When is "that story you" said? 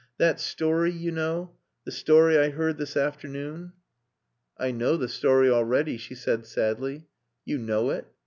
0.17-1.11